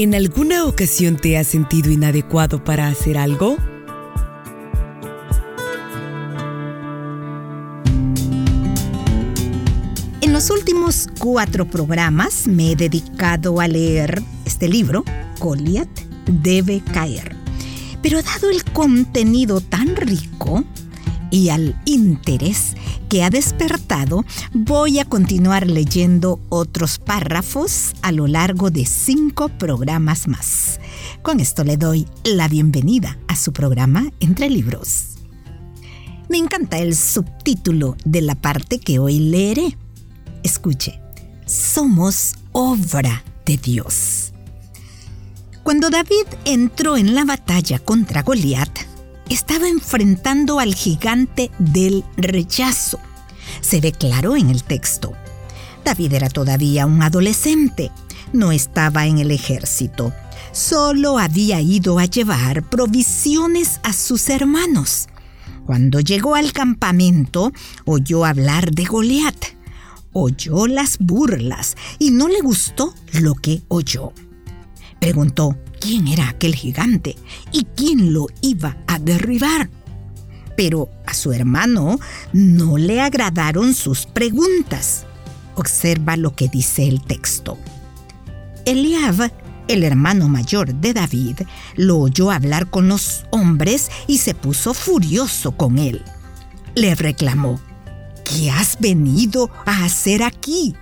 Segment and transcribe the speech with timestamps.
[0.00, 3.56] ¿En alguna ocasión te has sentido inadecuado para hacer algo?
[10.20, 15.02] En los últimos cuatro programas me he dedicado a leer este libro,
[15.40, 15.88] Goliath
[16.26, 17.34] debe caer.
[18.00, 20.62] Pero dado el contenido tan rico
[21.30, 22.74] y al interés
[23.08, 30.28] que ha despertado, voy a continuar leyendo otros párrafos a lo largo de cinco programas
[30.28, 30.80] más.
[31.22, 35.18] Con esto le doy la bienvenida a su programa Entre Libros.
[36.28, 39.76] Me encanta el subtítulo de la parte que hoy leeré.
[40.42, 41.00] Escuche,
[41.46, 44.32] somos obra de Dios.
[45.62, 48.70] Cuando David entró en la batalla contra Goliat,
[49.28, 52.98] estaba enfrentando al gigante del rechazo.
[53.60, 55.12] Se ve claro en el texto.
[55.84, 57.90] David era todavía un adolescente,
[58.32, 60.12] no estaba en el ejército,
[60.52, 65.08] solo había ido a llevar provisiones a sus hermanos.
[65.66, 67.52] Cuando llegó al campamento,
[67.84, 69.36] oyó hablar de Goliat,
[70.12, 74.12] oyó las burlas y no le gustó lo que oyó.
[75.00, 77.16] Preguntó quién era aquel gigante
[77.52, 79.70] y quién lo iba a derribar.
[80.56, 82.00] Pero a su hermano
[82.32, 85.06] no le agradaron sus preguntas.
[85.54, 87.58] Observa lo que dice el texto.
[88.64, 89.32] Eliab,
[89.68, 91.40] el hermano mayor de David,
[91.76, 96.02] lo oyó hablar con los hombres y se puso furioso con él.
[96.74, 97.60] Le reclamó,
[98.24, 100.74] ¿qué has venido a hacer aquí?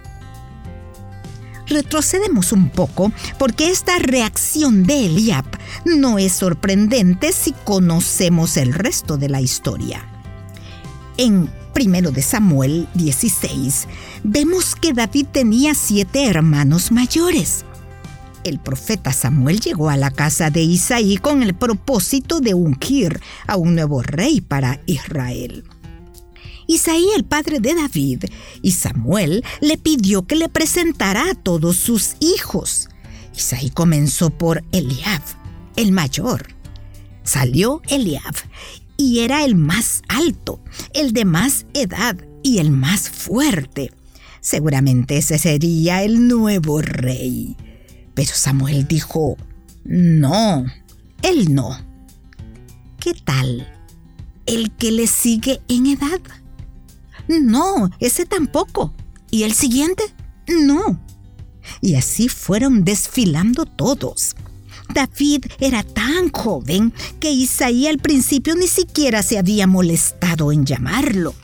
[1.66, 5.44] Retrocedemos un poco porque esta reacción de Eliab
[5.84, 10.04] no es sorprendente si conocemos el resto de la historia.
[11.16, 13.86] En 1 de Samuel 16
[14.24, 17.64] vemos que David tenía siete hermanos mayores.
[18.44, 23.56] El profeta Samuel llegó a la casa de Isaí con el propósito de ungir a
[23.56, 25.64] un nuevo rey para Israel.
[26.66, 28.24] Isaí, el padre de David,
[28.62, 32.88] y Samuel le pidió que le presentara a todos sus hijos.
[33.36, 35.22] Isaí comenzó por Eliab,
[35.76, 36.54] el mayor.
[37.22, 38.34] Salió Eliab
[38.96, 40.60] y era el más alto,
[40.94, 43.92] el de más edad y el más fuerte.
[44.40, 47.56] Seguramente ese sería el nuevo rey.
[48.14, 49.36] Pero Samuel dijo,
[49.84, 50.64] no,
[51.22, 51.76] él no.
[52.98, 53.72] ¿Qué tal
[54.46, 56.20] el que le sigue en edad?
[57.28, 58.92] No, ese tampoco.
[59.30, 60.04] ¿Y el siguiente?
[60.46, 61.00] No.
[61.80, 64.36] Y así fueron desfilando todos.
[64.92, 71.34] David era tan joven que Isaí al principio ni siquiera se había molestado en llamarlo.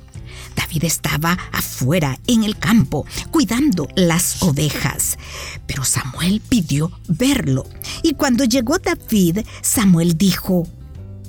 [0.56, 5.18] David estaba afuera en el campo cuidando las ovejas,
[5.66, 7.64] pero Samuel pidió verlo.
[8.02, 10.66] Y cuando llegó David, Samuel dijo,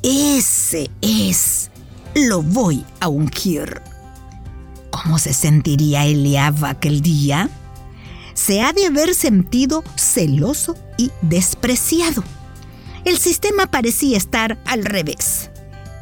[0.04, 1.72] ese es,
[2.16, 3.82] lo voy a ungir.
[5.04, 7.50] ¿Cómo se sentiría Eliab aquel día?
[8.34, 12.24] Se ha de haber sentido celoso y despreciado.
[13.04, 15.50] El sistema parecía estar al revés.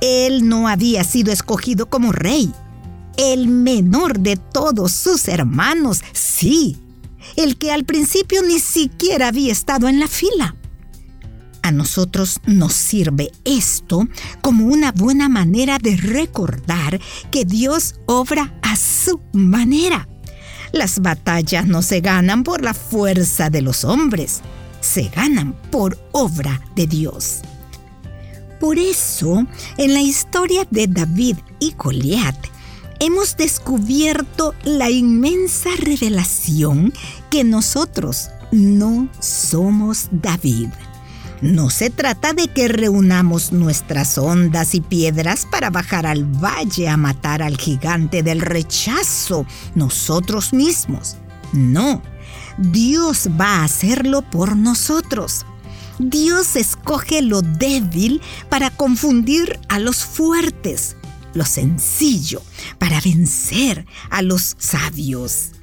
[0.02, 2.54] Él no había sido escogido como rey.
[3.18, 6.78] El menor de todos sus hermanos, sí.
[7.36, 10.56] El que al principio ni siquiera había estado en la fila.
[11.64, 14.08] A nosotros nos sirve esto
[14.42, 17.00] como una buena manera de recordar
[17.30, 20.08] que Dios obra a su manera.
[20.72, 24.42] Las batallas no se ganan por la fuerza de los hombres,
[24.80, 27.42] se ganan por obra de Dios.
[28.60, 29.46] Por eso,
[29.78, 32.38] en la historia de David y Goliat,
[33.00, 36.94] hemos descubierto la inmensa revelación
[37.30, 40.70] que nosotros no somos David.
[41.42, 46.98] No se trata de que reunamos nuestras ondas y piedras para bajar al valle a
[46.98, 51.18] matar al gigante del rechazo nosotros mismos.
[51.52, 52.04] No,
[52.60, 55.48] Dios va a hacerlo por nosotros.
[55.98, 60.96] Dios escoge lo débil para confundir a los fuertes,
[61.34, 62.44] lo sencillo
[62.78, 65.54] para vencer a los sabios.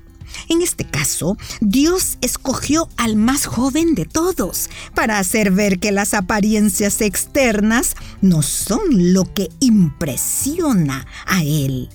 [0.48, 6.14] En este caso, Dios escogió al más joven de todos para hacer ver que las
[6.14, 11.88] apariencias externas no son lo que impresiona a Él,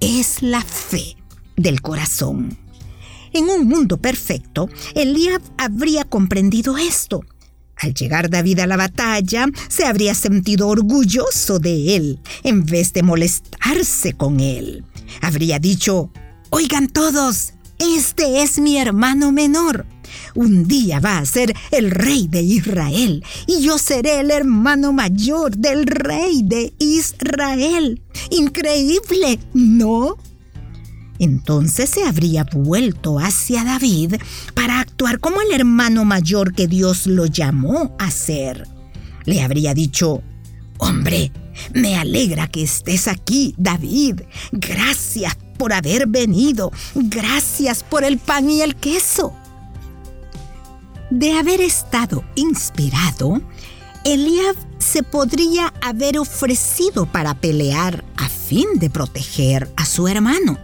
[0.00, 1.16] es la fe
[1.56, 2.56] del corazón.
[3.32, 7.20] En un mundo perfecto, Eliab habría comprendido esto.
[7.76, 13.02] Al llegar David a la batalla, se habría sentido orgulloso de él, en vez de
[13.02, 14.84] molestarse con él.
[15.20, 16.10] Habría dicho,
[16.50, 19.86] oigan todos, este es mi hermano menor.
[20.34, 25.56] Un día va a ser el rey de Israel y yo seré el hermano mayor
[25.56, 28.02] del rey de Israel.
[28.30, 30.16] Increíble, ¿no?
[31.18, 34.16] Entonces se habría vuelto hacia David
[34.54, 38.68] para actuar como el hermano mayor que Dios lo llamó a ser.
[39.24, 40.22] Le habría dicho,
[40.78, 41.32] hombre,
[41.74, 44.20] me alegra que estés aquí, David.
[44.52, 46.72] Gracias por haber venido.
[46.94, 49.34] Gracias por el pan y el queso.
[51.10, 53.40] De haber estado inspirado,
[54.04, 60.58] Eliab se podría haber ofrecido para pelear a fin de proteger a su hermano.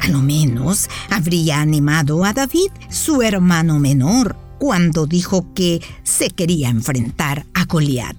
[0.00, 6.70] A lo menos habría animado a David, su hermano menor, cuando dijo que se quería
[6.70, 8.16] enfrentar a Goliat.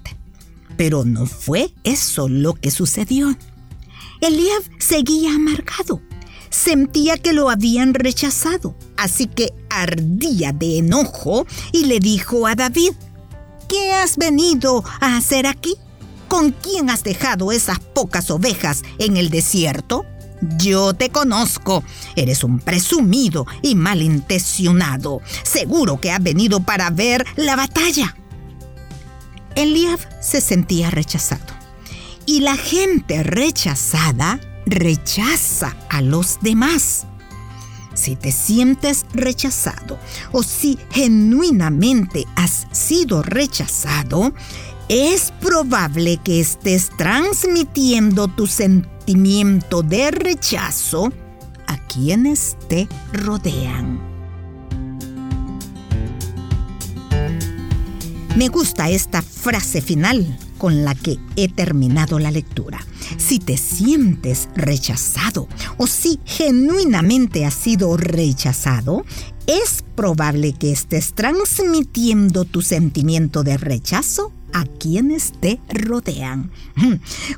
[0.76, 3.36] Pero no fue eso lo que sucedió.
[4.24, 6.00] Eliab seguía amargado.
[6.48, 12.92] Sentía que lo habían rechazado, así que ardía de enojo y le dijo a David,
[13.68, 15.74] ¿qué has venido a hacer aquí?
[16.26, 20.06] ¿Con quién has dejado esas pocas ovejas en el desierto?
[20.56, 21.84] Yo te conozco.
[22.16, 25.20] Eres un presumido y malintencionado.
[25.42, 28.16] Seguro que has venido para ver la batalla.
[29.54, 31.53] Eliab se sentía rechazado.
[32.26, 37.06] Y la gente rechazada rechaza a los demás.
[37.94, 39.98] Si te sientes rechazado
[40.32, 44.32] o si genuinamente has sido rechazado,
[44.88, 51.12] es probable que estés transmitiendo tu sentimiento de rechazo
[51.66, 54.00] a quienes te rodean.
[58.36, 62.80] Me gusta esta frase final con la que he terminado la lectura.
[63.18, 65.46] Si te sientes rechazado
[65.76, 69.04] o si genuinamente has sido rechazado,
[69.46, 76.50] es probable que estés transmitiendo tu sentimiento de rechazo a quienes te rodean.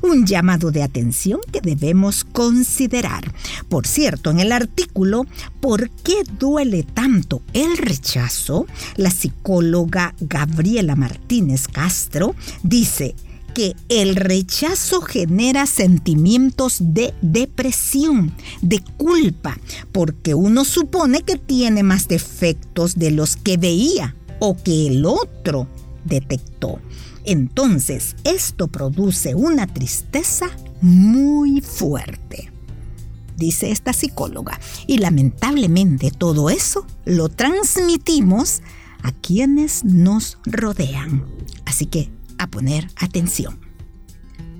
[0.01, 3.33] Un llamado de atención que debemos considerar.
[3.67, 5.25] Por cierto, en el artículo
[5.59, 8.67] ¿Por qué duele tanto el rechazo?
[8.95, 13.15] La psicóloga Gabriela Martínez Castro dice,
[13.53, 18.31] que el rechazo genera sentimientos de depresión,
[18.61, 19.57] de culpa,
[19.91, 25.67] porque uno supone que tiene más defectos de los que veía o que el otro
[26.07, 26.79] detectó.
[27.23, 30.47] Entonces, esto produce una tristeza
[30.81, 32.51] muy fuerte,
[33.35, 34.59] dice esta psicóloga.
[34.87, 38.61] Y lamentablemente todo eso lo transmitimos
[39.03, 41.25] a quienes nos rodean.
[41.65, 43.59] Así que a poner atención.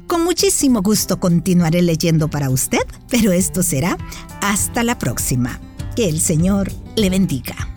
[0.07, 2.79] Con muchísimo gusto continuaré leyendo para usted,
[3.09, 3.97] pero esto será
[4.41, 5.59] hasta la próxima.
[5.95, 7.76] Que el Señor le bendiga.